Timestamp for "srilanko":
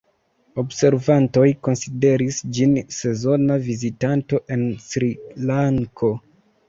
4.87-6.15